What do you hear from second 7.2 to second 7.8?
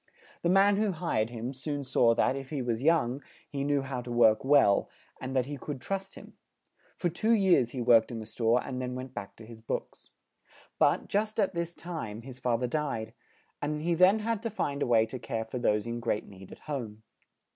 years